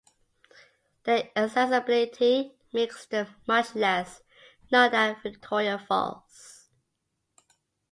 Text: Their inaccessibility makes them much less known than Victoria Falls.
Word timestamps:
Their 1.03 1.29
inaccessibility 1.35 2.55
makes 2.73 3.05
them 3.05 3.35
much 3.47 3.75
less 3.75 4.23
known 4.71 4.89
than 4.89 5.21
Victoria 5.21 5.77
Falls. 5.77 6.71